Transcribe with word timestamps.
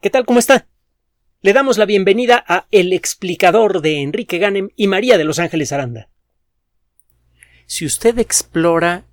¿Qué 0.00 0.10
tal? 0.10 0.26
¿Cómo 0.26 0.38
está? 0.38 0.66
Le 1.40 1.54
damos 1.54 1.78
la 1.78 1.86
bienvenida 1.86 2.44
a 2.46 2.66
El 2.70 2.92
explicador 2.92 3.80
de 3.80 4.02
Enrique 4.02 4.36
Ganem 4.36 4.68
y 4.76 4.88
María 4.88 5.16
de 5.16 5.24
Los 5.24 5.38
Ángeles 5.38 5.72
Aranda. 5.72 6.10
Si 7.64 7.86
usted 7.86 8.18
explora 8.18 9.06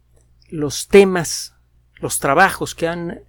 los 0.49 0.89
temas, 0.89 1.55
los 1.95 2.19
trabajos 2.19 2.75
que 2.75 2.89
han 2.89 3.21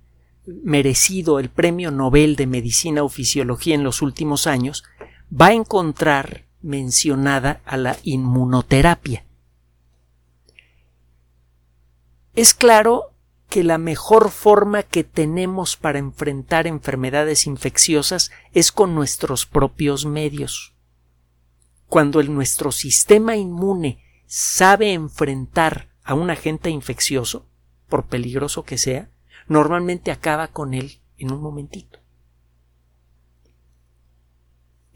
merecido 0.46 1.38
el 1.38 1.48
Premio 1.48 1.92
Nobel 1.92 2.34
de 2.34 2.48
Medicina 2.48 3.04
o 3.04 3.08
Fisiología 3.08 3.76
en 3.76 3.84
los 3.84 4.02
últimos 4.02 4.48
años, 4.48 4.82
va 5.30 5.46
a 5.46 5.54
encontrar 5.54 6.46
mencionada 6.60 7.60
a 7.64 7.76
la 7.76 7.96
inmunoterapia. 8.02 9.24
Es 12.34 12.52
claro 12.52 13.13
que 13.54 13.62
la 13.62 13.78
mejor 13.78 14.32
forma 14.32 14.82
que 14.82 15.04
tenemos 15.04 15.76
para 15.76 16.00
enfrentar 16.00 16.66
enfermedades 16.66 17.46
infecciosas 17.46 18.32
es 18.52 18.72
con 18.72 18.96
nuestros 18.96 19.46
propios 19.46 20.06
medios. 20.06 20.74
Cuando 21.86 22.18
el, 22.18 22.34
nuestro 22.34 22.72
sistema 22.72 23.36
inmune 23.36 24.02
sabe 24.26 24.92
enfrentar 24.92 25.88
a 26.02 26.14
un 26.14 26.30
agente 26.30 26.68
infeccioso, 26.68 27.46
por 27.88 28.06
peligroso 28.06 28.64
que 28.64 28.76
sea, 28.76 29.08
normalmente 29.46 30.10
acaba 30.10 30.48
con 30.48 30.74
él 30.74 31.00
en 31.16 31.30
un 31.30 31.40
momentito. 31.40 32.00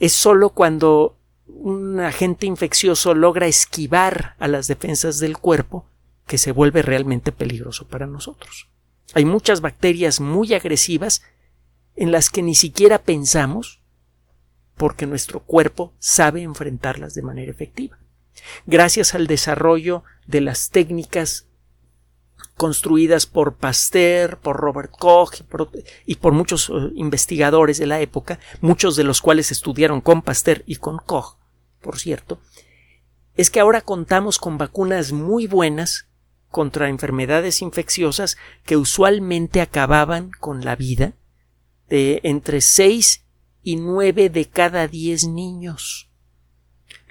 Es 0.00 0.14
sólo 0.14 0.50
cuando 0.50 1.16
un 1.46 2.00
agente 2.00 2.46
infeccioso 2.46 3.14
logra 3.14 3.46
esquivar 3.46 4.34
a 4.40 4.48
las 4.48 4.66
defensas 4.66 5.20
del 5.20 5.38
cuerpo 5.38 5.86
que 6.28 6.38
se 6.38 6.52
vuelve 6.52 6.82
realmente 6.82 7.32
peligroso 7.32 7.88
para 7.88 8.06
nosotros. 8.06 8.68
Hay 9.14 9.24
muchas 9.24 9.60
bacterias 9.60 10.20
muy 10.20 10.54
agresivas 10.54 11.22
en 11.96 12.12
las 12.12 12.30
que 12.30 12.42
ni 12.42 12.54
siquiera 12.54 12.98
pensamos 12.98 13.80
porque 14.76 15.06
nuestro 15.06 15.40
cuerpo 15.40 15.92
sabe 15.98 16.42
enfrentarlas 16.42 17.14
de 17.14 17.22
manera 17.22 17.50
efectiva. 17.50 17.98
Gracias 18.66 19.14
al 19.14 19.26
desarrollo 19.26 20.04
de 20.26 20.42
las 20.42 20.70
técnicas 20.70 21.48
construidas 22.56 23.26
por 23.26 23.54
Pasteur, 23.54 24.38
por 24.38 24.56
Robert 24.56 24.90
Koch 24.90 25.42
y 26.04 26.16
por, 26.16 26.32
muchos 26.32 26.68
eh, 26.68 26.72
investigadores 26.94 27.78
de 27.78 27.86
la 27.86 28.00
época, 28.00 28.38
muchos 28.60 28.96
de 28.96 29.04
los 29.04 29.22
cuales 29.22 29.50
estudiaron 29.50 30.00
con 30.00 30.22
Pasteur 30.22 30.62
y 30.66 30.76
con 30.76 30.98
Koch, 30.98 31.36
por 31.80 31.98
cierto, 31.98 32.40
es 33.36 33.50
que 33.50 33.60
ahora 33.60 33.80
contamos 33.80 34.38
con 34.38 34.58
vacunas 34.58 35.12
muy 35.12 35.46
buenas 35.46 36.07
contra 36.50 36.88
enfermedades 36.88 37.62
infecciosas 37.62 38.36
que 38.64 38.76
usualmente 38.76 39.60
acababan 39.60 40.30
con 40.30 40.64
la 40.64 40.76
vida 40.76 41.12
de 41.88 42.20
entre 42.22 42.60
6 42.60 43.24
y 43.62 43.76
9 43.76 44.30
de 44.30 44.44
cada 44.46 44.88
10 44.88 45.28
niños. 45.28 46.08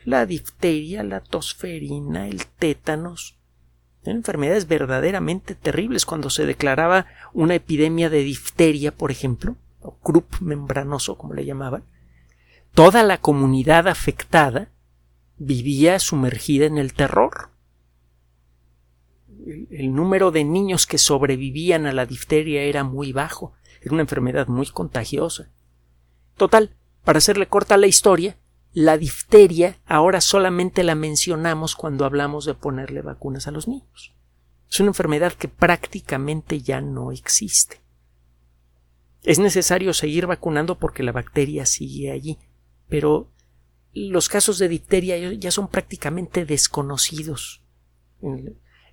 La 0.03 0.25
difteria, 0.25 1.03
la 1.03 1.19
tosferina, 1.19 2.27
el 2.27 2.45
tétanos, 2.45 3.37
enfermedades 4.03 4.67
verdaderamente 4.67 5.55
terribles 5.55 6.05
cuando 6.05 6.29
se 6.29 6.45
declaraba 6.45 7.07
una 7.33 7.55
epidemia 7.55 8.09
de 8.09 8.23
difteria, 8.23 8.93
por 8.93 9.11
ejemplo, 9.11 9.55
o 9.81 9.97
croup 9.97 10.39
membranoso, 10.39 11.17
como 11.17 11.33
le 11.33 11.45
llamaban, 11.45 11.83
toda 12.73 13.03
la 13.03 13.17
comunidad 13.17 13.87
afectada 13.87 14.69
vivía 15.37 15.99
sumergida 15.99 16.65
en 16.65 16.77
el 16.77 16.93
terror 16.93 17.49
el 19.47 19.93
número 19.93 20.31
de 20.31 20.43
niños 20.43 20.85
que 20.85 20.97
sobrevivían 20.97 21.85
a 21.85 21.93
la 21.93 22.05
difteria 22.05 22.63
era 22.63 22.83
muy 22.83 23.13
bajo, 23.13 23.53
era 23.81 23.93
una 23.93 24.01
enfermedad 24.01 24.47
muy 24.47 24.67
contagiosa. 24.67 25.49
Total, 26.35 26.75
para 27.03 27.17
hacerle 27.17 27.47
corta 27.47 27.77
la 27.77 27.87
historia, 27.87 28.37
la 28.73 28.97
difteria 28.97 29.79
ahora 29.85 30.21
solamente 30.21 30.83
la 30.83 30.95
mencionamos 30.95 31.75
cuando 31.75 32.05
hablamos 32.05 32.45
de 32.45 32.53
ponerle 32.53 33.01
vacunas 33.01 33.47
a 33.47 33.51
los 33.51 33.67
niños. 33.67 34.13
Es 34.69 34.79
una 34.79 34.89
enfermedad 34.89 35.33
que 35.33 35.47
prácticamente 35.47 36.61
ya 36.61 36.81
no 36.81 37.11
existe. 37.11 37.81
Es 39.23 39.39
necesario 39.39 39.93
seguir 39.93 40.27
vacunando 40.27 40.77
porque 40.77 41.03
la 41.03 41.11
bacteria 41.11 41.65
sigue 41.65 42.11
allí, 42.11 42.37
pero 42.87 43.31
los 43.93 44.29
casos 44.29 44.59
de 44.59 44.67
difteria 44.67 45.33
ya 45.33 45.51
son 45.51 45.69
prácticamente 45.69 46.45
desconocidos 46.45 47.63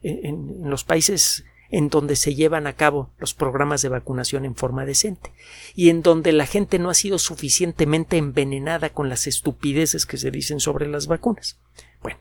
en, 0.04 0.70
los 0.70 0.84
países 0.84 1.44
en 1.70 1.88
donde 1.88 2.14
se 2.14 2.34
llevan 2.34 2.66
a 2.66 2.74
cabo 2.74 3.10
los 3.18 3.34
programas 3.34 3.82
de 3.82 3.88
vacunación 3.88 4.44
en 4.44 4.54
forma 4.54 4.84
decente 4.84 5.32
y 5.74 5.88
en 5.88 6.02
donde 6.02 6.32
la 6.32 6.46
gente 6.46 6.78
no 6.78 6.90
ha 6.90 6.94
sido 6.94 7.18
suficientemente 7.18 8.16
envenenada 8.16 8.90
con 8.90 9.08
las 9.08 9.26
estupideces 9.26 10.06
que 10.06 10.18
se 10.18 10.30
dicen 10.30 10.60
sobre 10.60 10.86
las 10.86 11.06
vacunas. 11.06 11.58
Bueno, 12.02 12.18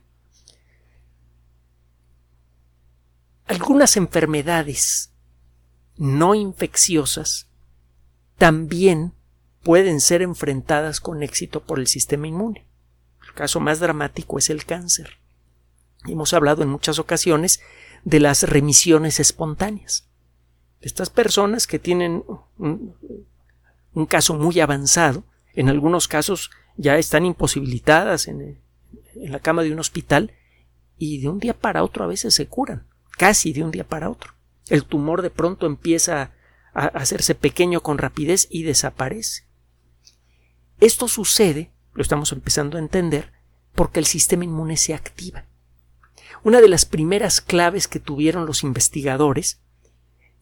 algunas 3.45 3.97
enfermedades 3.97 5.11
no 5.97 6.33
infecciosas 6.33 7.47
también 8.37 9.13
pueden 9.61 10.01
ser 10.01 10.21
enfrentadas 10.21 10.99
con 10.99 11.21
éxito 11.21 11.61
por 11.61 11.79
el 11.79 11.87
sistema 11.87 12.27
inmune. 12.27 12.65
El 13.25 13.33
caso 13.33 13.59
más 13.59 13.79
dramático 13.79 14.37
es 14.37 14.49
el 14.49 14.65
cáncer. 14.65 15.22
Hemos 16.07 16.33
hablado 16.33 16.63
en 16.63 16.69
muchas 16.69 16.99
ocasiones 16.99 17.61
de 18.03 18.19
las 18.19 18.43
remisiones 18.43 19.19
espontáneas. 19.19 20.07
Estas 20.81 21.09
personas 21.09 21.65
que 21.65 21.79
tienen 21.79 22.23
un, 22.57 24.05
caso 24.07 24.33
muy 24.33 24.59
avanzado, 24.59 25.23
en 25.53 25.69
algunos 25.69 26.07
casos 26.07 26.51
ya 26.75 26.97
están 26.97 27.25
imposibilitadas 27.25 28.27
en, 28.27 28.59
la 29.15 29.39
cama 29.39 29.63
de 29.63 29.71
un 29.71 29.79
hospital 29.79 30.31
y 30.97 31.21
de 31.21 31.29
un 31.29 31.39
día 31.39 31.53
para 31.53 31.83
otro 31.83 32.03
a 32.03 32.07
veces 32.07 32.33
se 32.33 32.47
curan, 32.47 32.85
casi 33.17 33.53
de 33.53 33.63
un 33.63 33.71
día 33.71 33.85
para 33.85 34.09
otro. 34.09 34.33
El 34.67 34.83
tumor 34.85 35.21
de 35.21 35.29
pronto 35.29 35.67
empieza 35.67 36.31
a 36.73 36.85
hacerse 36.87 37.35
pequeño 37.35 37.81
con 37.81 37.97
rapidez 37.97 38.47
y 38.49 38.63
desaparece. 38.63 39.43
Esto 40.79 41.07
sucede, 41.07 41.71
lo 41.93 42.01
estamos 42.01 42.31
empezando 42.33 42.77
a 42.77 42.81
entender, 42.81 43.31
porque 43.73 43.99
el 43.99 44.05
sistema 44.05 44.43
inmune 44.43 44.75
se 44.75 44.93
activa. 44.93 45.45
Una 46.43 46.61
de 46.61 46.69
las 46.69 46.85
primeras 46.85 47.41
claves 47.41 47.87
que 47.87 47.99
tuvieron 47.99 48.45
los 48.45 48.63
investigadores 48.63 49.59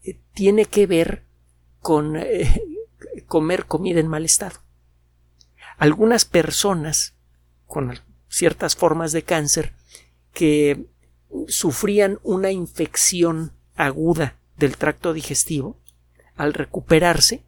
eh, 0.04 0.18
tiene 0.32 0.64
que 0.64 0.86
ver 0.86 1.24
con 1.80 2.16
eh, 2.16 2.62
comer 3.26 3.66
comida 3.66 4.00
en 4.00 4.08
mal 4.08 4.24
estado. 4.24 4.60
Algunas 5.76 6.24
personas 6.24 7.14
con 7.66 7.98
ciertas 8.28 8.76
formas 8.76 9.12
de 9.12 9.22
cáncer 9.22 9.74
que 10.32 10.86
sufrían 11.48 12.18
una 12.22 12.50
infección 12.50 13.52
aguda 13.74 14.36
del 14.56 14.76
tracto 14.76 15.12
digestivo, 15.12 15.78
al 16.36 16.54
recuperarse, 16.54 17.42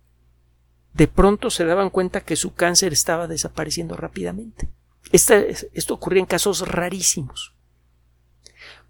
de 0.94 1.08
pronto 1.08 1.50
se 1.50 1.64
daban 1.64 1.90
cuenta 1.90 2.20
que 2.20 2.36
su 2.36 2.54
cáncer 2.54 2.92
estaba 2.92 3.26
desapareciendo 3.26 3.96
rápidamente. 3.96 4.68
esto 5.12 5.94
ocurría 5.94 6.20
en 6.20 6.26
casos 6.26 6.66
rarísimos 6.66 7.53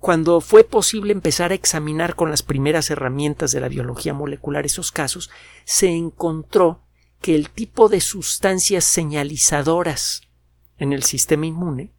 cuando 0.04 0.42
fue 0.42 0.65
posible 0.65 1.15
empezar 1.15 1.50
a 1.50 1.54
examinar 1.54 2.15
con 2.15 2.28
las 2.28 2.42
primeras 2.42 2.91
herramientas 2.91 3.53
de 3.53 3.60
la 3.60 3.70
biología 3.70 4.12
molecular 4.12 4.66
esos 4.66 4.92
casos, 4.92 5.31
se 5.65 5.88
encontró 5.88 6.82
que 7.22 7.34
el 7.34 7.48
tipo 7.48 7.88
de 7.88 8.03
sustancias 8.03 8.84
señalizadoras 8.84 10.28
en 10.76 10.92
el 10.92 11.04
sistema 11.04 11.47
inmune, 11.47 11.91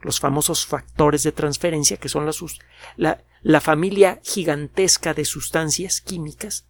los 0.00 0.20
famosos 0.20 0.64
factores 0.64 1.22
de 1.22 1.32
transferencia, 1.32 1.98
que 1.98 2.08
son 2.08 2.26
la, 2.96 3.22
la 3.42 3.60
familia 3.60 4.20
gigantesca 4.24 5.12
de 5.12 5.26
sustancias 5.26 6.00
químicas 6.00 6.66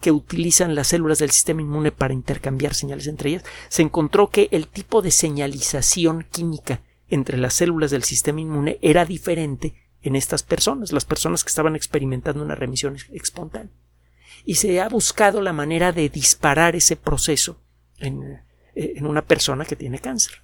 que 0.00 0.10
utilizan 0.10 0.74
las 0.74 0.88
células 0.88 1.20
del 1.20 1.30
sistema 1.30 1.62
inmune 1.62 1.92
para 1.92 2.12
intercambiar 2.12 2.74
señales 2.74 3.06
entre 3.06 3.30
ellas, 3.30 3.44
se 3.68 3.82
encontró 3.82 4.30
que 4.30 4.48
el 4.50 4.66
tipo 4.66 5.00
de 5.00 5.12
señalización 5.12 6.26
química 6.28 6.82
entre 7.08 7.38
las 7.38 7.54
células 7.54 7.92
del 7.92 8.02
sistema 8.02 8.40
inmune 8.40 8.80
era 8.82 9.04
diferente 9.04 9.83
en 10.04 10.16
estas 10.16 10.42
personas, 10.42 10.92
las 10.92 11.06
personas 11.06 11.42
que 11.42 11.48
estaban 11.48 11.74
experimentando 11.74 12.42
una 12.42 12.54
remisión 12.54 12.96
espontánea. 13.10 13.72
Y 14.44 14.56
se 14.56 14.80
ha 14.80 14.88
buscado 14.88 15.40
la 15.40 15.54
manera 15.54 15.92
de 15.92 16.10
disparar 16.10 16.76
ese 16.76 16.94
proceso 16.94 17.58
en, 17.96 18.22
eh, 18.74 18.92
en 18.96 19.06
una 19.06 19.22
persona 19.22 19.64
que 19.64 19.76
tiene 19.76 19.98
cáncer. 19.98 20.42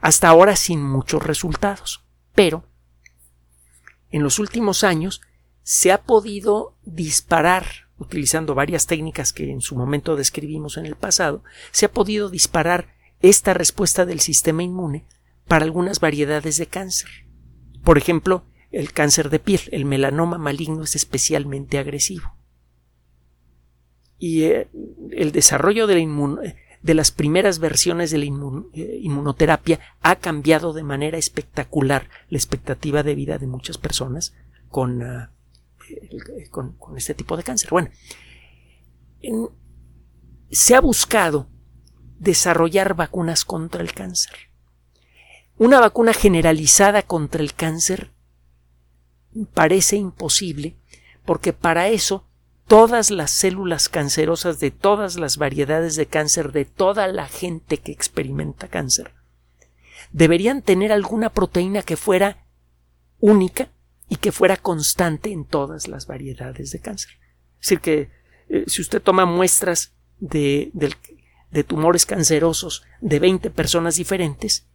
Hasta 0.00 0.28
ahora 0.28 0.54
sin 0.54 0.82
muchos 0.82 1.24
resultados. 1.24 2.04
Pero 2.36 2.64
en 4.12 4.22
los 4.22 4.38
últimos 4.38 4.84
años 4.84 5.20
se 5.62 5.90
ha 5.90 6.02
podido 6.02 6.76
disparar, 6.84 7.66
utilizando 7.98 8.54
varias 8.54 8.86
técnicas 8.86 9.32
que 9.32 9.50
en 9.50 9.60
su 9.60 9.74
momento 9.76 10.14
describimos 10.14 10.76
en 10.76 10.86
el 10.86 10.94
pasado, 10.94 11.42
se 11.72 11.86
ha 11.86 11.92
podido 11.92 12.30
disparar 12.30 12.94
esta 13.20 13.54
respuesta 13.54 14.06
del 14.06 14.20
sistema 14.20 14.62
inmune 14.62 15.04
para 15.48 15.64
algunas 15.64 15.98
variedades 15.98 16.58
de 16.58 16.66
cáncer. 16.66 17.10
Por 17.82 17.98
ejemplo, 17.98 18.44
el 18.70 18.92
cáncer 18.92 19.30
de 19.30 19.38
piel, 19.38 19.60
el 19.72 19.84
melanoma 19.84 20.38
maligno 20.38 20.84
es 20.84 20.96
especialmente 20.96 21.78
agresivo. 21.78 22.34
Y 24.18 24.44
eh, 24.44 24.68
el 25.12 25.32
desarrollo 25.32 25.86
de 25.86 26.04
la, 26.04 26.54
de 26.82 26.94
las 26.94 27.10
primeras 27.10 27.58
versiones 27.58 28.10
de 28.10 28.18
la 28.18 28.24
eh, 28.24 28.98
inmunoterapia 29.02 29.80
ha 30.00 30.16
cambiado 30.16 30.72
de 30.72 30.82
manera 30.82 31.18
espectacular 31.18 32.08
la 32.28 32.38
expectativa 32.38 33.02
de 33.02 33.14
vida 33.14 33.38
de 33.38 33.46
muchas 33.46 33.78
personas 33.78 34.34
con, 34.68 35.02
ah, 35.02 35.32
con, 36.50 36.76
este 36.96 37.14
tipo 37.14 37.36
de 37.36 37.42
cáncer. 37.42 37.70
Bueno, 37.70 37.90
se 40.50 40.74
ha 40.74 40.80
buscado 40.80 41.48
desarrollar 42.18 42.94
vacunas 42.94 43.44
contra 43.44 43.82
el 43.82 43.92
cáncer. 43.92 44.34
Una 45.56 45.80
vacuna 45.80 46.12
generalizada 46.12 47.02
contra 47.02 47.42
el 47.42 47.54
cáncer 47.54 48.12
parece 49.54 49.96
imposible 49.96 50.76
porque 51.24 51.52
para 51.52 51.88
eso 51.88 52.26
todas 52.66 53.10
las 53.10 53.30
células 53.30 53.88
cancerosas 53.88 54.60
de 54.60 54.70
todas 54.70 55.16
las 55.16 55.36
variedades 55.36 55.96
de 55.96 56.06
cáncer 56.06 56.52
de 56.52 56.64
toda 56.64 57.06
la 57.08 57.26
gente 57.26 57.78
que 57.78 57.92
experimenta 57.92 58.68
cáncer 58.68 59.12
deberían 60.12 60.62
tener 60.62 60.92
alguna 60.92 61.30
proteína 61.30 61.82
que 61.82 61.96
fuera 61.96 62.46
única 63.18 63.68
y 64.08 64.16
que 64.16 64.32
fuera 64.32 64.56
constante 64.56 65.30
en 65.32 65.44
todas 65.44 65.86
las 65.86 66.06
variedades 66.06 66.72
de 66.72 66.80
cáncer. 66.80 67.12
Es 67.60 67.68
decir, 67.68 67.80
que 67.80 68.10
eh, 68.48 68.64
si 68.66 68.82
usted 68.82 69.00
toma 69.00 69.24
muestras 69.24 69.92
de, 70.18 70.70
de 71.50 71.64
tumores 71.64 72.06
cancerosos 72.06 72.82
de 73.00 73.20
20 73.20 73.50
personas 73.50 73.96
diferentes, 73.96 74.66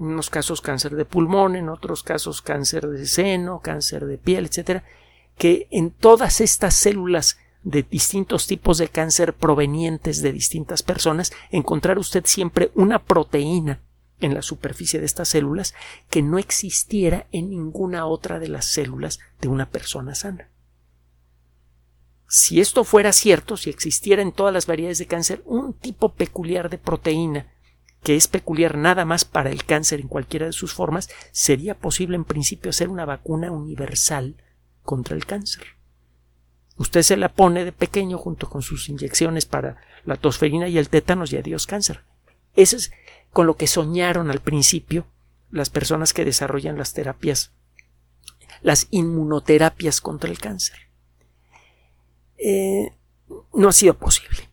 en 0.00 0.06
unos 0.06 0.30
casos 0.30 0.60
cáncer 0.60 0.96
de 0.96 1.04
pulmón, 1.04 1.56
en 1.56 1.68
otros 1.68 2.02
casos 2.02 2.42
cáncer 2.42 2.88
de 2.88 3.06
seno, 3.06 3.60
cáncer 3.60 4.06
de 4.06 4.18
piel, 4.18 4.46
etcétera, 4.46 4.82
que 5.36 5.68
en 5.70 5.90
todas 5.90 6.40
estas 6.40 6.74
células 6.74 7.38
de 7.62 7.82
distintos 7.82 8.46
tipos 8.46 8.78
de 8.78 8.88
cáncer 8.88 9.34
provenientes 9.34 10.22
de 10.22 10.32
distintas 10.32 10.82
personas, 10.82 11.32
encontrar 11.50 11.98
usted 11.98 12.24
siempre 12.24 12.70
una 12.74 12.98
proteína 13.04 13.80
en 14.20 14.34
la 14.34 14.42
superficie 14.42 15.00
de 15.00 15.06
estas 15.06 15.28
células 15.28 15.74
que 16.08 16.22
no 16.22 16.38
existiera 16.38 17.26
en 17.32 17.50
ninguna 17.50 18.06
otra 18.06 18.38
de 18.38 18.48
las 18.48 18.66
células 18.66 19.18
de 19.40 19.48
una 19.48 19.68
persona 19.68 20.14
sana. 20.14 20.48
Si 22.26 22.60
esto 22.60 22.84
fuera 22.84 23.12
cierto, 23.12 23.56
si 23.56 23.70
existiera 23.70 24.22
en 24.22 24.32
todas 24.32 24.54
las 24.54 24.66
variedades 24.66 24.98
de 24.98 25.06
cáncer 25.06 25.42
un 25.44 25.74
tipo 25.74 26.14
peculiar 26.14 26.70
de 26.70 26.78
proteína 26.78 27.46
que 28.02 28.16
es 28.16 28.28
peculiar 28.28 28.76
nada 28.76 29.04
más 29.04 29.24
para 29.24 29.50
el 29.50 29.64
cáncer 29.64 30.00
en 30.00 30.08
cualquiera 30.08 30.46
de 30.46 30.52
sus 30.52 30.72
formas, 30.72 31.08
sería 31.32 31.78
posible 31.78 32.16
en 32.16 32.24
principio 32.24 32.70
hacer 32.70 32.88
una 32.88 33.04
vacuna 33.04 33.50
universal 33.50 34.36
contra 34.82 35.16
el 35.16 35.26
cáncer. 35.26 35.64
Usted 36.76 37.02
se 37.02 37.18
la 37.18 37.28
pone 37.28 37.64
de 37.64 37.72
pequeño 37.72 38.16
junto 38.16 38.48
con 38.48 38.62
sus 38.62 38.88
inyecciones 38.88 39.44
para 39.44 39.76
la 40.06 40.16
tosferina 40.16 40.66
y 40.68 40.78
el 40.78 40.88
tétanos 40.88 41.32
y 41.32 41.36
adiós 41.36 41.66
cáncer. 41.66 42.04
Eso 42.56 42.76
es 42.76 42.90
con 43.32 43.46
lo 43.46 43.56
que 43.56 43.66
soñaron 43.66 44.30
al 44.30 44.40
principio 44.40 45.06
las 45.50 45.68
personas 45.68 46.14
que 46.14 46.24
desarrollan 46.24 46.78
las 46.78 46.94
terapias, 46.94 47.52
las 48.62 48.86
inmunoterapias 48.90 50.00
contra 50.00 50.30
el 50.30 50.38
cáncer. 50.38 50.78
Eh, 52.38 52.92
no 53.52 53.68
ha 53.68 53.72
sido 53.72 53.94
posible. 53.94 54.48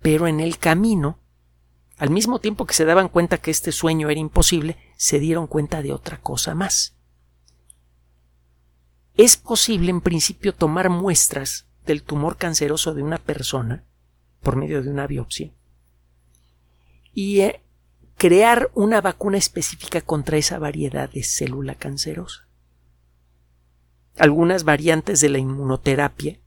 Pero 0.00 0.28
en 0.28 0.40
el 0.40 0.58
camino, 0.58 1.18
al 1.96 2.10
mismo 2.10 2.40
tiempo 2.40 2.66
que 2.66 2.74
se 2.74 2.84
daban 2.84 3.08
cuenta 3.08 3.38
que 3.38 3.50
este 3.50 3.72
sueño 3.72 4.10
era 4.10 4.20
imposible, 4.20 4.76
se 4.96 5.18
dieron 5.18 5.46
cuenta 5.46 5.82
de 5.82 5.92
otra 5.92 6.18
cosa 6.18 6.54
más 6.54 6.96
es 9.16 9.36
posible 9.36 9.90
en 9.90 10.00
principio 10.00 10.54
tomar 10.54 10.90
muestras 10.90 11.66
del 11.86 12.02
tumor 12.02 12.36
canceroso 12.36 12.94
de 12.94 13.02
una 13.02 13.18
persona 13.18 13.84
por 14.42 14.56
medio 14.56 14.82
de 14.82 14.90
una 14.90 15.06
biopsia 15.06 15.52
y 17.14 17.40
eh, 17.40 17.62
crear 18.18 18.70
una 18.74 19.00
vacuna 19.00 19.38
específica 19.38 20.02
contra 20.02 20.36
esa 20.36 20.58
variedad 20.58 21.10
de 21.10 21.22
célula 21.22 21.76
cancerosa. 21.76 22.46
Algunas 24.18 24.64
variantes 24.64 25.20
de 25.20 25.30
la 25.30 25.38
inmunoterapia, 25.38 26.38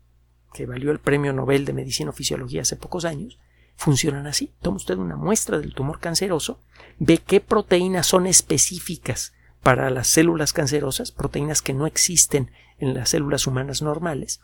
que 0.53 0.65
valió 0.65 0.91
el 0.91 0.99
premio 0.99 1.33
Nobel 1.33 1.65
de 1.65 1.73
Medicina 1.73 2.11
o 2.11 2.13
Fisiología 2.13 2.61
hace 2.61 2.75
pocos 2.75 3.05
años, 3.05 3.39
funcionan 3.79 4.27
así. 4.27 4.51
Toma 4.61 4.75
usted 4.75 4.97
una 4.97 5.15
muestra 5.15 5.57
del 5.57 5.73
tumor 5.73 6.01
canceroso, 6.01 6.59
ve 6.99 7.17
qué 7.17 7.39
proteínas 7.39 8.07
son 8.07 8.27
específicas 8.27 9.31
para 9.63 9.89
las 9.89 10.07
células 10.07 10.51
cancerosas, 10.51 11.13
proteínas 11.13 11.61
que 11.61 11.73
no 11.73 11.87
existen 11.87 12.51
en 12.79 12.93
las 12.93 13.09
células 13.09 13.47
humanas 13.47 13.81
normales, 13.81 14.41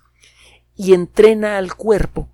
y 0.78 0.94
entrena 0.94 1.58
al 1.58 1.76
cuerpo 1.76 2.30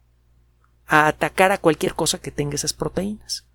a 0.85 1.07
atacar 1.07 1.51
a 1.51 1.57
cualquier 1.57 1.95
cosa 1.95 2.19
que 2.19 2.29
tenga 2.29 2.53
esas 2.53 2.73
proteínas. 2.73 3.47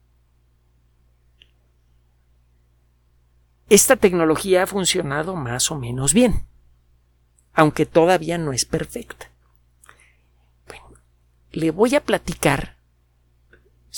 Esta 3.69 3.95
tecnología 3.95 4.65
ha 4.65 4.67
funcionado 4.67 5.37
más 5.37 5.71
o 5.71 5.79
menos 5.79 6.15
bien, 6.15 6.47
aunque 7.53 7.87
todavía 7.87 8.39
no 8.39 8.53
es 8.53 8.65
perfecta. 8.65 9.31
le 11.53 11.71
voy 11.71 11.95
a 11.95 12.03
platicar 12.03 12.76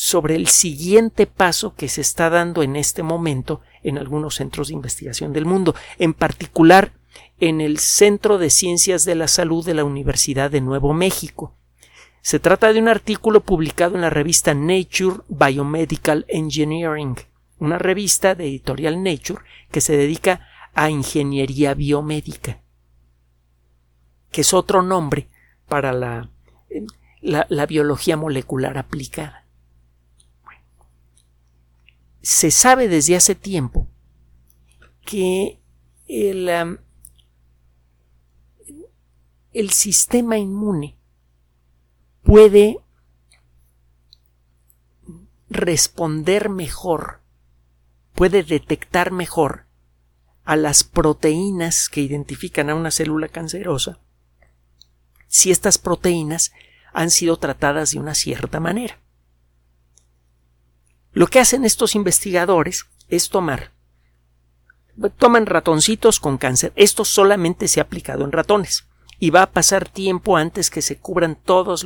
sobre 0.01 0.37
el 0.37 0.47
siguiente 0.47 1.27
paso 1.27 1.75
que 1.75 1.89
se 1.89 2.03
está 2.03 2.31
dando 2.31 2.63
en 2.63 2.77
este 2.77 3.03
momento 3.03 3.63
en 3.83 3.99
algunos 3.99 4.37
centros 4.37 4.69
de 4.69 4.75
investigación 4.75 5.33
del 5.33 5.45
mundo, 5.45 5.75
en 5.99 6.15
particular 6.15 6.93
en 7.41 7.61
el 7.61 7.81
Centro 7.81 8.39
de 8.39 8.49
Ciencias 8.49 9.05
de 9.05 9.17
la 9.17 9.27
Salud 9.27 9.67
de 9.67 9.75
la 9.75 9.83
Universidad 9.83 10.53
de 10.53 10.61
Nuevo 10.61 10.95
México. 10.95 11.57
Se 12.21 12.39
trata 12.39 12.73
de 12.73 12.79
un 12.79 12.87
artículo 12.87 13.41
publicado 13.41 13.97
en 13.97 14.03
la 14.03 14.09
revista 14.09 14.55
Nature 14.55 15.23
Biomedical 15.27 16.27
Engineering, 16.29 17.17
una 17.59 17.79
revista 17.79 18.37
de 18.37 18.45
editorial 18.45 19.03
Nature 19.03 19.41
que 19.73 19.81
se 19.81 19.97
dedica 19.97 20.47
a 20.75 20.91
ingeniería 20.91 21.75
biomédica, 21.75 22.61
que 24.31 24.43
es 24.43 24.55
otro 24.55 24.81
nombre 24.81 25.29
para 25.67 25.93
la, 25.93 26.31
la, 27.21 27.67
biología 27.67 28.17
molecular 28.17 28.79
aplicada 28.79 29.48
se 32.29 32.51
sabe 32.51 32.89
desde 32.89 33.17
hace 33.17 33.35
tiempo 33.35 33.89
que 35.01 35.63
el, 36.07 36.79
el 39.55 39.71
sistema 39.71 40.37
inmune 40.37 40.99
puede 42.23 42.81
responder 45.49 46.51
mejor, 46.51 47.23
puede 48.13 48.43
detectar 48.43 49.11
mejor 49.11 49.65
a 50.45 50.57
las 50.57 50.85
proteínas 50.85 51.89
que 51.89 52.03
identifican 52.03 52.69
a 52.69 52.75
una 52.75 52.91
célula 52.91 53.29
cancerosa 53.29 54.01
si 55.29 55.51
estas 55.51 55.79
proteínas 55.79 56.53
han 56.93 57.11
sido 57.11 57.39
tratadas 57.39 57.93
de 57.93 58.01
una 58.01 58.15
cierta 58.15 58.61
manera. 58.61 59.01
Lo 61.19 61.27
que 61.27 61.41
hacen 61.41 61.65
estos 61.65 61.97
investigadores 61.97 62.87
es 63.09 63.29
tomar 63.29 63.73
toman 65.17 65.47
ratoncitos 65.47 66.21
con 66.21 66.39
cáncer. 66.39 66.73
Esto 66.77 67.05
solamente 67.05 67.67
se 67.67 67.81
ha 67.81 67.83
aplicado 67.83 68.25
en 68.25 68.31
ratones 68.31 68.87
y 69.19 69.31
va 69.31 69.43
a 69.43 69.51
pasar 69.51 69.89
tiempo 69.89 70.37
antes 70.37 70.71
que 70.71 70.81
se 70.81 70.99
cubran 70.99 71.35
todas 71.35 71.85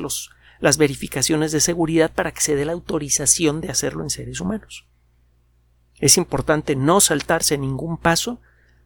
las 0.60 0.76
verificaciones 0.76 1.50
de 1.50 1.60
seguridad 1.60 2.12
para 2.12 2.32
que 2.32 2.42
se 2.42 2.56
dé 2.56 2.66
la 2.66 2.72
autorización 2.72 3.62
de 3.62 3.70
hacerlo 3.70 4.02
en 4.02 4.10
seres 4.10 4.38
humanos. 4.38 4.86
Es 5.98 6.18
importante 6.18 6.76
no 6.76 7.00
saltarse 7.00 7.56
ningún 7.56 7.96
paso 7.96 8.38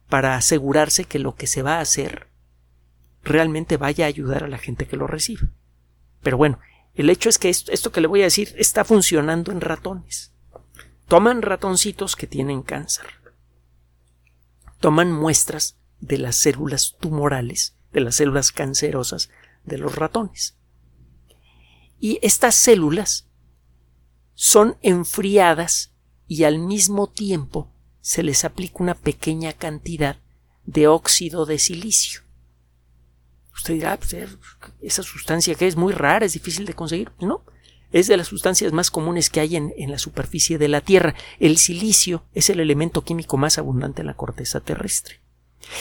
para 0.07 0.37
asegurarse 0.37 1.03
que 1.03 1.19
lo 1.19 1.35
que 1.35 1.47
se 1.47 1.61
va 1.61 1.79
a 1.79 1.81
hacer 1.81 2.29
realmente 3.21 3.75
vaya 3.75 4.05
a 4.05 4.07
ayudar 4.07 4.45
a 4.45 4.47
la 4.47 4.59
gente 4.59 4.87
que 4.87 4.95
lo 4.95 5.07
recibe. 5.07 5.49
Pero 6.21 6.37
bueno, 6.37 6.57
el 6.95 7.09
hecho 7.09 7.27
es 7.27 7.37
que 7.37 7.49
esto 7.49 7.91
que 7.91 7.99
le 7.99 8.07
voy 8.07 8.21
a 8.21 8.31
decir 8.31 8.55
está 8.57 8.85
funcionando 8.85 9.51
en 9.51 9.59
ratones. 9.59 10.31
Toman 11.07 11.41
ratoncitos 11.41 12.15
que 12.15 12.27
tienen 12.27 12.61
cáncer. 12.61 13.05
Toman 14.79 15.11
muestras 15.11 15.77
de 15.99 16.17
las 16.17 16.35
células 16.35 16.97
tumorales, 16.99 17.75
de 17.93 18.01
las 18.01 18.15
células 18.15 18.51
cancerosas 18.51 19.29
de 19.63 19.77
los 19.77 19.95
ratones. 19.95 20.57
Y 21.99 22.19
estas 22.21 22.55
células 22.55 23.27
son 24.33 24.77
enfriadas 24.81 25.93
y 26.27 26.43
al 26.43 26.59
mismo 26.59 27.07
tiempo 27.07 27.71
se 28.01 28.21
les 28.21 28.45
aplica 28.45 28.75
una 28.79 28.93
pequeña 28.93 29.53
cantidad 29.53 30.19
de 30.65 30.87
óxido 30.87 31.45
de 31.45 31.57
silicio. 31.57 32.21
Usted 33.55 33.75
dirá, 33.75 33.97
pues, 33.97 34.15
esa 34.81 35.03
sustancia 35.03 35.55
que 35.55 35.67
es 35.67 35.75
muy 35.75 35.93
rara, 35.93 36.25
es 36.25 36.33
difícil 36.33 36.65
de 36.65 36.75
conseguir. 36.75 37.11
No, 37.19 37.43
es 37.91 38.07
de 38.07 38.17
las 38.17 38.27
sustancias 38.27 38.73
más 38.73 38.91
comunes 38.91 39.29
que 39.29 39.39
hay 39.39 39.55
en, 39.55 39.91
la 39.91 39.97
superficie 39.97 40.57
de 40.57 40.67
la 40.67 40.81
Tierra. 40.81 41.15
El 41.39 41.57
silicio 41.57 42.23
es 42.33 42.49
el 42.49 42.59
elemento 42.59 43.03
químico 43.03 43.37
más 43.37 43.57
abundante 43.57 44.01
en 44.01 44.07
la 44.07 44.15
corteza 44.15 44.59
terrestre 44.59 45.21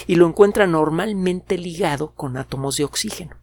y 0.06 0.16
lo 0.16 0.26
encuentra 0.26 0.66
normalmente 0.66 1.58
ligado 1.58 2.12
con 2.14 2.36
átomos 2.36 2.76
de 2.76 2.84
oxígeno. 2.84 3.36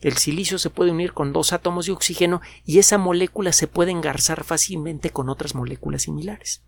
El 0.00 0.16
silicio 0.16 0.58
se 0.58 0.70
puede 0.70 0.90
unir 0.90 1.12
con 1.12 1.32
dos 1.32 1.52
átomos 1.52 1.86
de 1.86 1.92
oxígeno 1.92 2.40
y 2.64 2.78
esa 2.78 2.98
molécula 2.98 3.52
se 3.52 3.68
puede 3.68 3.92
engarzar 3.92 4.42
fácilmente 4.42 5.10
con 5.10 5.28
otras 5.28 5.54
moléculas 5.54 6.02
similares. 6.02 6.62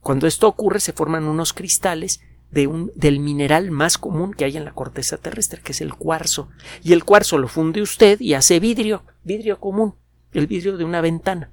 Cuando 0.00 0.26
esto 0.26 0.48
ocurre 0.48 0.80
se 0.80 0.92
forman 0.92 1.24
unos 1.24 1.52
cristales 1.52 2.20
del 2.50 3.20
mineral 3.20 3.70
más 3.70 3.98
común 3.98 4.32
que 4.32 4.44
hay 4.44 4.56
en 4.56 4.64
la 4.64 4.72
corteza 4.72 5.18
terrestre, 5.18 5.60
que 5.62 5.72
es 5.72 5.80
el 5.80 5.94
cuarzo. 5.94 6.48
Y 6.82 6.92
el 6.92 7.04
cuarzo 7.04 7.38
lo 7.38 7.48
funde 7.48 7.82
usted 7.82 8.20
y 8.20 8.34
hace 8.34 8.58
vidrio, 8.58 9.04
vidrio 9.22 9.60
común, 9.60 9.94
el 10.32 10.46
vidrio 10.46 10.76
de 10.76 10.84
una 10.84 11.00
ventana. 11.00 11.50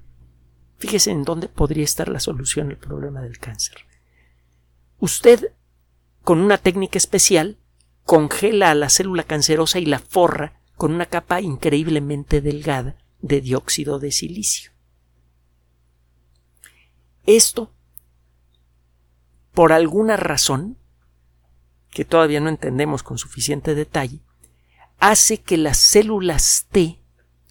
Fíjese 0.78 1.10
en 1.10 1.24
dónde 1.24 1.48
podría 1.48 1.84
estar 1.84 2.08
la 2.08 2.20
solución 2.20 2.70
al 2.70 2.78
problema 2.78 3.22
del 3.22 3.38
cáncer. 3.38 3.76
Usted, 4.98 5.52
con 6.22 6.40
una 6.40 6.58
técnica 6.58 6.98
especial, 6.98 7.58
congela 8.04 8.70
a 8.70 8.74
la 8.74 8.88
célula 8.88 9.24
cancerosa 9.24 9.78
y 9.78 9.86
la 9.86 9.98
forra 9.98 10.60
con 10.76 10.92
una 10.92 11.06
capa 11.06 11.40
increíblemente 11.40 12.40
delgada 12.40 12.96
de 13.20 13.40
dióxido 13.40 13.98
de 13.98 14.12
silicio. 14.12 14.72
Esto, 17.24 17.72
por 19.52 19.72
alguna 19.72 20.16
razón, 20.16 20.78
que 21.96 22.04
todavía 22.04 22.40
no 22.40 22.50
entendemos 22.50 23.02
con 23.02 23.16
suficiente 23.16 23.74
detalle, 23.74 24.20
hace 24.98 25.38
que 25.38 25.56
las 25.56 25.78
células 25.78 26.66
T, 26.70 26.98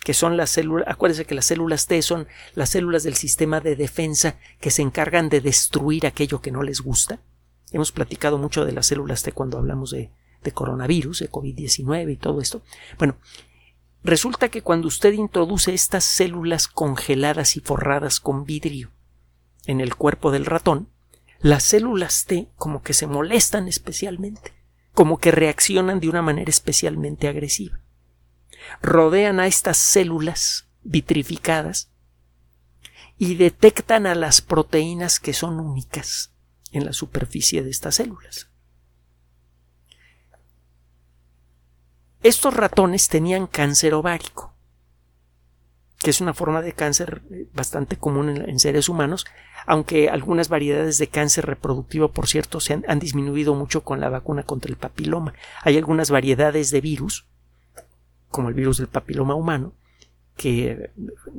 que 0.04 0.14
son 0.14 0.38
las 0.38 0.52
células, 0.52 0.88
acuérdense 0.88 1.26
que 1.26 1.34
las 1.34 1.46
células 1.46 1.88
T 1.88 2.00
son 2.04 2.28
las 2.54 2.70
células 2.70 3.02
del 3.02 3.16
sistema 3.16 3.60
de 3.60 3.76
defensa 3.76 4.38
que 4.60 4.70
se 4.70 4.84
encargan 4.84 5.30
de 5.30 5.42
destruir 5.42 6.06
aquello 6.06 6.42
que 6.42 6.52
no 6.52 6.62
les 6.62 6.82
gusta. 6.82 7.18
Hemos 7.72 7.92
platicado 7.92 8.38
mucho 8.38 8.66
de 8.66 8.74
las 8.74 8.86
células 8.86 9.24
T 9.24 9.32
cuando 9.32 9.58
hablamos 9.58 9.90
de 9.90 10.12
de 10.44 10.52
coronavirus, 10.52 11.22
de 11.22 11.32
COVID-19 11.32 12.14
y 12.14 12.18
todo 12.18 12.40
esto. 12.40 12.62
Bueno, 13.00 13.18
resulta 14.04 14.50
que 14.50 14.62
cuando 14.62 14.88
usted 14.88 15.12
introduce 15.14 15.74
estas 15.74 16.04
células 16.06 16.68
congeladas 16.68 17.58
y 17.58 17.62
forradas 17.62 18.20
con 18.22 18.46
vidrio 18.46 18.92
en 19.66 19.82
el 19.82 19.96
cuerpo 19.96 20.30
del 20.30 20.46
ratón, 20.46 20.88
las 21.46 21.62
células 21.62 22.26
T 22.26 22.50
como 22.56 22.82
que 22.82 22.96
se 22.96 23.06
molestan 23.06 23.68
especialmente, 23.68 24.52
como 24.96 25.20
que 25.20 25.30
reaccionan 25.30 26.00
de 26.00 26.10
una 26.10 26.24
manera 26.24 26.50
especialmente 26.50 27.28
agresiva. 27.28 27.82
Rodean 28.82 29.40
a 29.40 29.46
estas 29.46 29.78
células 29.78 30.68
vitrificadas 30.82 31.92
y 33.20 33.36
detectan 33.36 34.08
a 34.08 34.16
las 34.16 34.42
proteínas 34.42 35.20
que 35.20 35.34
son 35.34 35.60
únicas 35.60 36.34
en 36.72 36.84
la 36.84 36.94
superficie 36.94 37.62
de 37.62 37.70
estas 37.70 37.94
células. 37.94 38.50
Estos 42.24 42.56
ratones 42.56 43.08
tenían 43.08 43.46
cáncer 43.46 43.94
ovárico, 43.94 44.55
que 46.06 46.12
es 46.12 46.22
una 46.22 46.36
forma 46.36 46.62
de 46.62 46.74
cáncer 46.74 47.24
eh, 47.32 47.48
bastante 47.56 47.98
común 47.98 48.30
en, 48.30 48.60
seres 48.60 48.90
humanos, 48.90 49.26
aunque 49.66 50.08
algunas 50.08 50.50
variedades 50.50 51.00
de 51.00 51.08
cáncer 51.08 51.48
reproductivo, 51.48 52.12
por 52.12 52.28
cierto, 52.28 52.60
se 52.60 52.80
han, 52.88 53.00
disminuido 53.00 53.56
mucho 53.56 53.84
con 53.84 54.00
la 54.00 54.10
vacuna 54.10 54.44
contra 54.44 54.70
el 54.70 54.78
papiloma. 54.78 55.34
Hay 55.64 55.78
algunas 55.78 56.12
variedades 56.12 56.70
de 56.70 56.80
virus, 56.80 57.26
como 58.30 58.50
el 58.50 58.54
virus 58.54 58.78
del 58.78 58.88
papiloma 58.88 59.34
humano, 59.34 59.74
que 60.38 60.92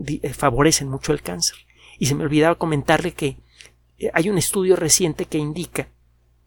eh, 0.05 0.35
favorecen 0.35 0.89
mucho 0.89 1.13
el 1.13 1.23
cáncer. 1.23 1.59
Y 2.01 2.07
se 2.07 2.17
me 2.17 2.25
olvidaba 2.25 2.57
comentarle 2.57 3.13
que 3.13 3.37
eh, 3.99 4.11
hay 4.15 4.29
un 4.31 4.37
estudio 4.37 4.75
reciente 4.75 5.27
que 5.27 5.39
indica, 5.39 5.91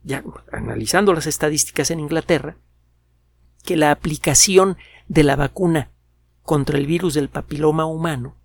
ya 0.04 0.26
analizando 0.52 1.14
las 1.14 1.26
estadísticas 1.26 1.90
en 1.90 2.02
Inglaterra, 2.02 2.58
que 3.64 3.78
la 3.78 3.92
aplicación 3.92 4.76
de 5.08 5.24
la 5.24 5.38
vacuna 5.38 5.90
contra 6.50 6.80
el 6.80 6.88
virus 6.88 7.14
del 7.14 7.30
papiloma 7.30 7.86
humano, 7.86 8.36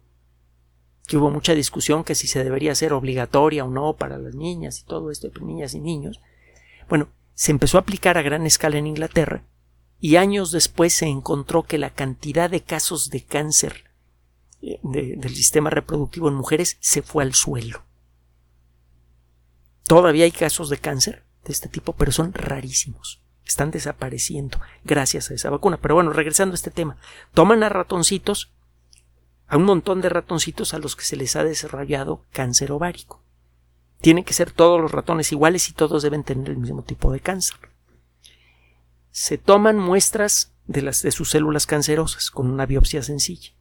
que 1.07 1.17
hubo 1.17 1.31
mucha 1.31 1.55
discusión 1.55 2.05
que 2.05 2.15
si 2.15 2.27
se 2.27 2.45
debería 2.45 2.73
hacer 2.73 2.93
obligatoria 2.93 3.65
o 3.65 3.71
no 3.71 3.97
para 3.97 4.19
las 4.19 4.35
niñas 4.35 4.79
y 4.79 4.85
todo 4.85 5.11
esto, 5.11 5.31
niñas 5.41 5.73
y 5.73 5.81
niños, 5.81 6.21
bueno, 6.87 7.09
se 7.33 7.51
empezó 7.51 7.79
a 7.79 7.81
aplicar 7.81 8.19
a 8.19 8.23
gran 8.23 8.45
escala 8.45 8.77
en 8.77 8.89
Inglaterra 8.89 9.43
y 10.01 10.17
años 10.17 10.51
después 10.51 10.93
se 10.93 11.07
encontró 11.07 11.63
que 11.63 11.79
la 11.79 11.95
cantidad 11.95 12.51
de 12.51 12.61
casos 12.61 13.09
de 13.09 13.25
cáncer 13.25 13.85
eh, 14.61 14.79
del 14.83 15.35
sistema 15.35 15.71
reproductivo 15.71 16.29
en 16.29 16.35
mujeres 16.35 16.77
se 16.81 17.01
fue 17.01 17.23
al 17.23 17.33
suelo. 17.33 17.85
Todavía 19.85 20.27
hay 20.27 20.33
casos 20.33 20.69
de 20.69 20.77
cáncer 20.77 21.25
de 21.47 21.55
este 21.55 21.71
tipo, 21.71 21.95
pero 21.95 22.13
son 22.13 22.35
rarísimos 22.35 23.24
están 23.47 23.71
desapareciendo 23.71 24.61
gracias 24.85 25.31
a 25.31 25.35
esa 25.35 25.51
vacuna. 25.51 25.79
Pero 25.79 25.95
bueno, 25.95 26.13
regresando 26.13 26.55
a 26.55 26.57
este 26.57 26.71
tema, 26.71 26.97
toman 27.33 27.63
a 27.63 27.69
ratoncitos, 27.69 28.53
a 29.47 29.57
un 29.57 29.65
montón 29.65 30.01
de 30.01 30.09
ratoncitos 30.09 30.75
a 30.75 30.79
los 30.79 30.97
que 30.97 31.05
se 31.05 31.17
les 31.17 31.37
ha 31.37 31.45
desarrollado 31.45 32.25
cáncer 32.33 32.73
ovárico. 32.73 33.23
Tienen 34.01 34.25
que 34.25 34.35
ser 34.35 34.51
todos 34.51 34.81
los 34.81 34.93
ratones 34.93 35.33
iguales 35.33 35.69
y 35.69 35.73
todos 35.73 36.03
deben 36.03 36.25
tener 36.25 36.51
el 36.51 36.59
mismo 36.59 36.83
tipo 36.83 37.13
de 37.13 37.21
cáncer. 37.21 37.57
Se 39.11 39.39
toman 39.39 39.79
muestras 39.79 40.53
de, 40.67 40.83
las, 40.83 41.03
de 41.03 41.13
sus 41.13 41.31
células 41.31 41.67
cancerosas 41.67 42.31
con 42.31 42.51
una 42.51 42.67
biopsia 42.67 43.03
sencilla. 43.03 43.53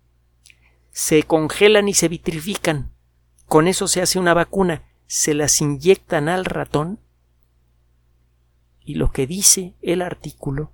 Se 0.91 1.23
congelan 1.23 1.87
y 1.87 1.93
se 1.93 2.07
vitrifican. 2.07 2.91
Con 3.47 3.67
eso 3.67 3.87
se 3.87 4.01
hace 4.01 4.19
una 4.19 4.33
vacuna. 4.33 4.83
Se 5.05 5.33
las 5.33 5.61
inyectan 5.61 6.27
al 6.29 6.45
ratón 6.45 6.99
y 8.85 8.95
lo 8.95 9.11
que 9.11 9.27
dice 9.27 9.73
el 9.81 10.01
artículo 10.01 10.71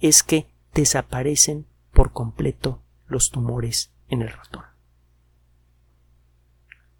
es 0.00 0.22
que 0.22 0.46
desaparecen 0.72 1.66
por 1.92 2.12
completo 2.12 2.82
los 3.06 3.30
tumores 3.30 3.92
en 4.08 4.22
el 4.22 4.30
ratón. 4.30 4.64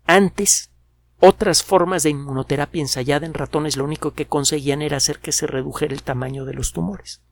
Antes, 0.06 0.70
otras 1.18 1.62
formas 1.62 2.02
de 2.02 2.10
inmunoterapia 2.10 2.82
ensayada 2.82 3.24
en 3.24 3.34
ratones 3.34 3.76
lo 3.76 3.84
único 3.84 4.12
que 4.12 4.26
conseguían 4.26 4.82
era 4.82 4.98
hacer 4.98 5.18
que 5.18 5.32
se 5.32 5.46
redujera 5.46 5.94
el 5.94 6.02
tamaño 6.02 6.44
de 6.44 6.54
los 6.54 6.72
tumores. 6.72 7.22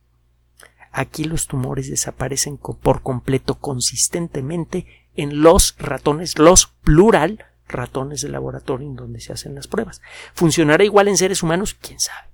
Aquí 0.91 1.25
los 1.25 1.47
tumores 1.47 1.91
desaparecen 1.91 2.59
por 2.59 3.03
completo 3.03 3.59
consistentemente 3.59 4.87
en 5.15 5.43
los 5.43 5.77
ratones, 5.79 6.39
los 6.39 6.67
plural 6.67 7.45
ratones 7.69 8.23
de 8.23 8.29
laboratorio 8.29 8.87
en 8.87 8.97
donde 8.97 9.21
se 9.21 9.33
hacen 9.33 9.55
las 9.55 9.69
pruebas. 9.69 10.01
¿Funcionará 10.35 10.85
igual 10.85 11.09
en 11.09 11.17
seres 11.17 11.43
humanos? 11.43 11.75
¿Quién 11.75 12.01
sabe? 12.01 12.32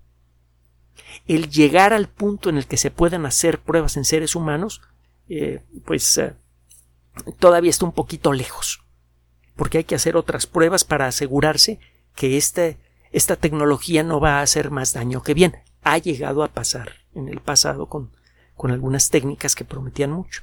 El 1.28 1.50
llegar 1.50 1.92
al 1.92 2.08
punto 2.08 2.48
en 2.48 2.56
el 2.56 2.66
que 2.66 2.78
se 2.78 2.90
puedan 2.90 3.26
hacer 3.26 3.60
pruebas 3.60 3.96
en 3.96 4.04
seres 4.04 4.34
humanos, 4.34 4.80
eh, 5.28 5.62
pues 5.84 6.16
eh, 6.18 6.34
todavía 7.38 7.70
está 7.70 7.84
un 7.84 7.92
poquito 7.92 8.32
lejos, 8.32 8.82
porque 9.54 9.78
hay 9.78 9.84
que 9.84 9.94
hacer 9.94 10.16
otras 10.16 10.46
pruebas 10.46 10.84
para 10.84 11.06
asegurarse 11.06 11.78
que 12.16 12.38
este, 12.38 12.78
esta 13.12 13.36
tecnología 13.36 14.02
no 14.02 14.20
va 14.20 14.38
a 14.38 14.42
hacer 14.42 14.70
más 14.70 14.94
daño 14.94 15.22
que 15.22 15.34
bien. 15.34 15.56
Ha 15.82 15.98
llegado 15.98 16.42
a 16.42 16.48
pasar 16.48 16.92
en 17.14 17.28
el 17.28 17.40
pasado 17.40 17.86
con, 17.88 18.10
con 18.56 18.70
algunas 18.70 19.10
técnicas 19.10 19.54
que 19.54 19.66
prometían 19.66 20.10
mucho. 20.10 20.42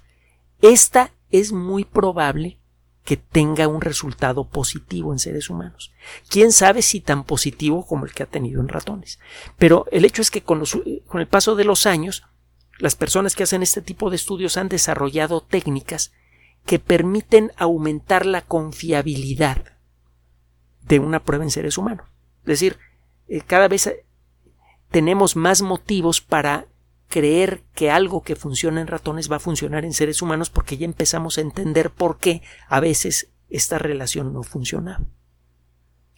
Esta 0.61 1.11
es 1.31 1.51
muy 1.51 1.83
probable 1.83 2.59
que 3.05 3.17
tenga 3.17 3.67
un 3.67 3.81
resultado 3.81 4.50
positivo 4.50 5.13
en 5.13 5.19
seres 5.19 5.51
humanos. 5.51 5.93
Quién 6.27 6.51
sabe 6.51 6.81
si 6.81 7.00
tan 7.00 7.24
positivo 7.24 7.85
como 7.85 8.05
el 8.05 8.13
que 8.13 8.24
ha 8.24 8.25
tenido 8.25 8.59
en 8.59 8.67
ratones. 8.67 9.19
Pero 9.59 9.85
el 9.91 10.05
hecho 10.05 10.24
es 10.24 10.31
que 10.31 10.41
con, 10.41 10.63
el 11.13 11.27
paso 11.27 11.55
de 11.55 11.65
los 11.65 11.85
años, 11.85 12.24
las 12.79 12.95
personas 12.95 13.35
que 13.35 13.43
hacen 13.43 13.62
este 13.62 13.83
tipo 13.83 14.09
de 14.09 14.15
estudios 14.15 14.57
han 14.57 14.69
desarrollado 14.69 15.41
técnicas 15.41 16.13
que 16.65 16.79
permiten 16.79 17.51
aumentar 17.57 18.25
la 18.25 18.41
confiabilidad 18.41 19.63
de 20.81 20.97
una 20.97 21.24
prueba 21.24 21.43
en 21.43 21.51
seres 21.51 21.77
humanos. 21.77 22.07
Es 22.41 22.47
decir, 22.47 22.79
eh, 23.27 23.41
cada 23.45 23.67
vez 23.67 23.93
tenemos 24.89 25.35
más 25.35 25.62
motivos 25.62 26.21
para 26.21 26.65
creer 27.15 27.63
que 27.74 27.89
algo 27.89 28.24
que 28.24 28.36
funciona 28.36 28.81
en 28.81 28.88
ratones 28.88 29.31
va 29.31 29.38
a 29.38 29.39
funcionar 29.39 29.86
en 29.86 29.93
seres 29.93 30.22
humanos 30.22 30.50
porque 30.50 30.75
ya 30.75 30.84
empezamos 30.84 31.38
a 31.38 31.41
entender 31.41 31.89
por 31.89 32.17
qué 32.17 32.41
a 32.67 32.81
veces 32.81 33.29
esta 33.50 33.77
relación 33.77 34.34
no 34.34 34.43
funciona. 34.43 35.01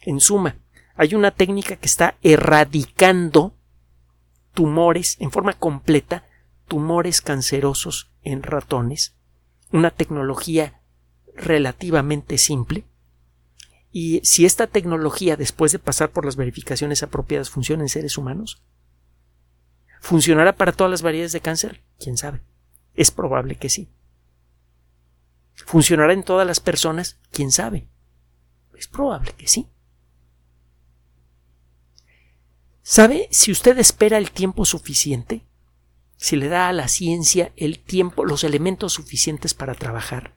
En 0.00 0.18
suma, 0.18 0.56
hay 0.96 1.14
una 1.14 1.30
técnica 1.30 1.76
que 1.76 1.86
está 1.86 2.16
erradicando 2.24 3.54
tumores 4.54 5.16
en 5.20 5.30
forma 5.30 5.52
completa, 5.52 6.24
tumores 6.66 7.22
cancerosos 7.22 8.10
en 8.24 8.42
ratones, 8.42 9.14
una 9.70 9.92
tecnología 9.92 10.80
relativamente 11.36 12.38
simple, 12.38 12.86
y 13.92 14.20
si 14.24 14.46
esta 14.46 14.66
tecnología, 14.66 15.36
después 15.36 15.70
de 15.70 15.78
pasar 15.78 16.10
por 16.10 16.24
las 16.24 16.34
verificaciones 16.34 17.04
apropiadas, 17.04 17.50
funciona 17.50 17.84
en 17.84 17.88
seres 17.88 18.18
humanos, 18.18 18.60
¿Funcionará 20.00 20.54
para 20.56 20.72
todas 20.72 20.90
las 20.90 21.02
variedades 21.02 21.32
de 21.32 21.40
cáncer? 21.40 21.82
¿Quién 21.98 22.16
sabe? 22.16 22.42
Es 22.94 23.10
probable 23.10 23.56
que 23.56 23.68
sí. 23.68 23.88
¿Funcionará 25.54 26.12
en 26.12 26.22
todas 26.22 26.46
las 26.46 26.60
personas? 26.60 27.18
¿Quién 27.30 27.50
sabe? 27.50 27.88
Es 28.76 28.86
probable 28.88 29.32
que 29.36 29.48
sí. 29.48 29.68
¿Sabe 32.82 33.28
si 33.30 33.52
usted 33.52 33.78
espera 33.78 34.18
el 34.18 34.30
tiempo 34.30 34.64
suficiente? 34.64 35.44
si 36.18 36.36
le 36.36 36.48
da 36.48 36.68
a 36.68 36.72
la 36.72 36.88
ciencia 36.88 37.52
el 37.56 37.78
tiempo, 37.78 38.24
los 38.24 38.44
elementos 38.44 38.92
suficientes 38.92 39.54
para 39.54 39.74
trabajar, 39.74 40.34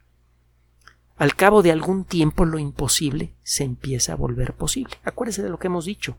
al 1.17 1.35
cabo 1.35 1.63
de 1.63 1.71
algún 1.71 2.05
tiempo 2.05 2.45
lo 2.45 2.59
imposible 2.59 3.35
se 3.43 3.63
empieza 3.63 4.13
a 4.13 4.15
volver 4.15 4.53
posible. 4.53 4.95
Acuérdese 5.03 5.43
de 5.43 5.49
lo 5.49 5.59
que 5.59 5.67
hemos 5.67 5.85
dicho. 5.85 6.17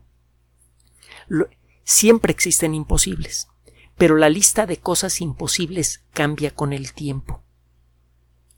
Siempre 1.83 2.31
existen 2.31 2.73
imposibles, 2.73 3.47
pero 3.97 4.15
la 4.17 4.29
lista 4.29 4.65
de 4.65 4.77
cosas 4.77 5.21
imposibles 5.21 6.03
cambia 6.13 6.51
con 6.51 6.73
el 6.73 6.93
tiempo. 6.93 7.43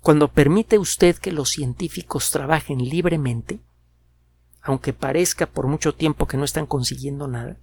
Cuando 0.02 0.32
permite 0.32 0.78
usted 0.78 1.18
que 1.18 1.32
los 1.32 1.50
científicos 1.50 2.30
trabajen 2.32 2.78
libremente, 2.78 3.60
aunque 4.62 4.94
parezca 4.94 5.46
por 5.48 5.68
mucho 5.68 5.94
tiempo 5.94 6.28
que 6.28 6.38
no 6.38 6.44
están 6.44 6.66
consiguiendo 6.66 7.28
nada, 7.28 7.58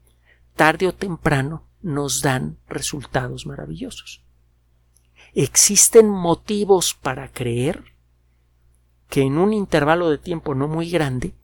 tarde 0.54 0.86
o 0.86 0.94
temprano 0.94 1.66
nos 1.80 2.22
dan 2.22 2.58
resultados 2.68 3.46
maravillosos. 3.46 4.22
Existen 5.34 6.08
motivos 6.08 6.94
para 6.94 7.28
creer 7.28 7.84
que 9.08 9.22
en 9.22 9.38
un 9.38 9.52
intervalo 9.52 10.10
de 10.10 10.18
tiempo 10.18 10.54
no 10.54 10.68
muy 10.68 10.90
grande 10.90 11.34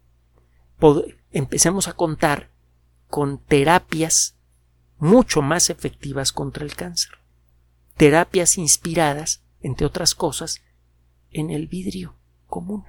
empecemos 1.33 1.89
a 1.89 1.95
contar 1.95 2.51
con 3.09 3.39
terapias 3.39 4.37
mucho 4.99 5.43
más 5.43 5.71
efectivas 5.71 6.33
contra 6.33 6.65
el 6.65 6.75
cáncer. 6.75 7.13
Terapias 7.97 8.59
inspiradas, 8.59 9.43
entre 9.61 9.87
otras 9.87 10.15
cosas, 10.15 10.63
en 11.31 11.51
el 11.51 11.67
vidrio 11.67 12.15
común. 12.47 12.85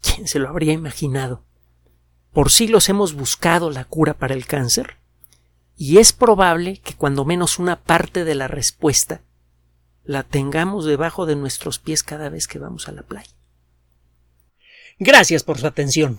¿Quién 0.00 0.28
se 0.28 0.38
lo 0.38 0.48
habría 0.48 0.72
imaginado? 0.72 1.44
Por 2.32 2.50
siglos 2.50 2.88
hemos 2.88 3.14
buscado 3.14 3.70
la 3.70 3.84
cura 3.84 4.14
para 4.14 4.34
el 4.34 4.46
cáncer 4.46 4.96
y 5.76 5.98
es 5.98 6.12
probable 6.12 6.80
que 6.80 6.94
cuando 6.94 7.24
menos 7.24 7.58
una 7.58 7.80
parte 7.82 8.24
de 8.24 8.34
la 8.34 8.48
respuesta 8.48 9.22
la 10.04 10.22
tengamos 10.22 10.84
debajo 10.84 11.26
de 11.26 11.36
nuestros 11.36 11.78
pies 11.78 12.02
cada 12.02 12.28
vez 12.28 12.46
que 12.46 12.58
vamos 12.58 12.88
a 12.88 12.92
la 12.92 13.02
playa. 13.02 13.30
Gracias 14.98 15.42
por 15.42 15.58
su 15.58 15.66
atención. 15.66 16.18